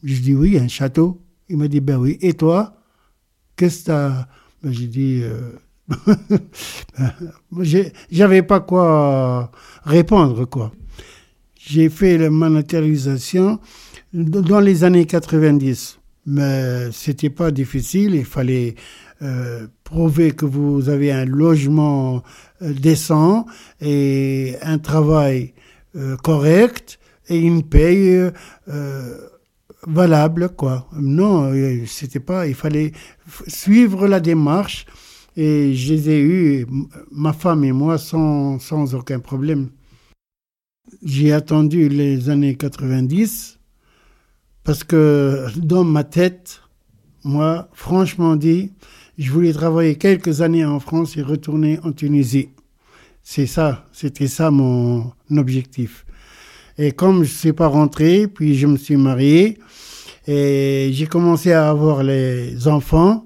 Je 0.03 0.21
dis 0.21 0.35
oui, 0.35 0.57
un 0.57 0.67
château. 0.67 1.21
Il 1.49 1.57
m'a 1.57 1.67
dit, 1.67 1.79
ben 1.79 1.97
oui. 1.97 2.17
Et 2.21 2.33
toi 2.33 2.73
Qu'est-ce 3.55 3.79
que 3.79 3.85
tu 3.85 3.91
as 3.91 4.27
ben, 4.63 4.71
J'ai 4.71 4.87
dit, 4.87 5.21
euh... 5.23 5.51
j'avais 8.11 8.43
pas 8.43 8.59
quoi 8.59 9.51
répondre, 9.83 10.45
quoi. 10.45 10.71
J'ai 11.55 11.89
fait 11.89 12.17
la 12.17 12.29
matérialisation 12.29 13.59
dans 14.13 14.59
les 14.59 14.83
années 14.83 15.05
90, 15.05 15.99
mais 16.25 16.91
c'était 16.91 17.29
pas 17.29 17.51
difficile. 17.51 18.15
Il 18.15 18.25
fallait 18.25 18.75
euh, 19.21 19.67
prouver 19.83 20.31
que 20.31 20.45
vous 20.45 20.89
avez 20.89 21.11
un 21.11 21.25
logement 21.25 22.21
euh, 22.61 22.73
décent 22.73 23.45
et 23.81 24.55
un 24.61 24.77
travail 24.77 25.53
correct 26.21 26.99
et 27.27 27.39
une 27.39 27.63
paye 27.63 28.29
valable, 29.87 30.49
quoi. 30.49 30.87
Non, 30.93 31.51
c'était 31.87 32.19
pas. 32.19 32.45
Il 32.47 32.53
fallait 32.53 32.91
suivre 33.47 34.07
la 34.07 34.19
démarche 34.19 34.85
et 35.35 35.73
je 35.73 35.93
les 35.93 36.09
ai 36.09 36.21
eus, 36.21 36.67
ma 37.11 37.33
femme 37.33 37.63
et 37.63 37.71
moi, 37.71 37.97
sans, 37.97 38.59
sans 38.59 38.93
aucun 38.93 39.19
problème. 39.19 39.69
J'ai 41.03 41.31
attendu 41.31 41.89
les 41.89 42.29
années 42.29 42.55
90 42.55 43.59
parce 44.63 44.83
que 44.83 45.45
dans 45.57 45.83
ma 45.83 46.03
tête, 46.03 46.61
moi, 47.23 47.69
franchement 47.73 48.35
dit, 48.35 48.73
je 49.17 49.31
voulais 49.31 49.53
travailler 49.53 49.95
quelques 49.95 50.41
années 50.41 50.65
en 50.65 50.79
France 50.79 51.17
et 51.17 51.21
retourner 51.21 51.79
en 51.83 51.91
Tunisie. 51.91 52.49
C'est 53.23 53.47
ça, 53.47 53.85
c'était 53.91 54.27
ça 54.27 54.51
mon 54.51 55.11
objectif. 55.31 56.05
Et 56.77 56.91
comme 56.91 57.23
je 57.23 57.31
ne 57.31 57.37
suis 57.37 57.53
pas 57.53 57.67
rentré, 57.67 58.27
puis 58.27 58.55
je 58.55 58.67
me 58.67 58.77
suis 58.77 58.97
marié, 58.97 59.57
et 60.27 60.89
j'ai 60.91 61.07
commencé 61.07 61.53
à 61.53 61.69
avoir 61.69 62.03
les 62.03 62.67
enfants, 62.67 63.25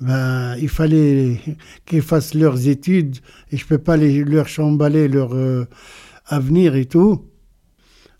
ben, 0.00 0.56
il 0.56 0.70
fallait 0.70 1.38
qu'ils 1.84 2.00
fassent 2.00 2.34
leurs 2.34 2.66
études 2.68 3.18
et 3.50 3.58
je 3.58 3.66
peux 3.66 3.78
pas 3.78 3.98
les, 3.98 4.24
leur 4.24 4.48
chamballer 4.48 5.08
leur 5.08 5.34
euh, 5.34 5.66
avenir 6.26 6.74
et 6.74 6.86
tout. 6.86 7.26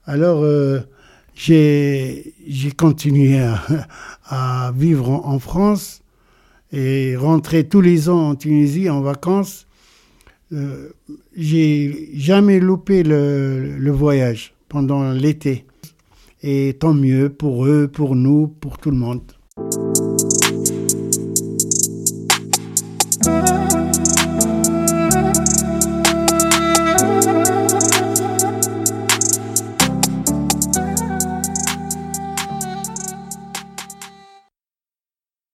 Alors, 0.05 0.45
euh, 0.45 0.81
j'ai 1.35 2.35
continué 2.77 3.41
à, 4.27 4.73
vivre 4.77 5.09
en, 5.09 5.39
France 5.39 6.03
et 6.71 7.17
rentrer 7.17 7.67
tous 7.67 7.81
les 7.81 8.11
ans 8.11 8.29
en 8.29 8.35
Tunisie 8.35 8.91
en 8.91 9.01
vacances. 9.01 9.67
Euh, 10.53 10.91
j'ai 11.35 12.11
jamais 12.15 12.61
loupé 12.61 13.03
le 13.03 13.91
voyage 13.91 14.55
pendant 14.69 15.13
l'été. 15.13 15.65
Et 16.45 16.77
tant 16.81 16.93
mieux 16.93 17.29
pour 17.29 17.67
eux, 17.67 17.87
pour 17.87 18.17
nous, 18.17 18.49
pour 18.49 18.79
tout 18.79 18.91
le 18.91 18.97
monde. 18.97 19.23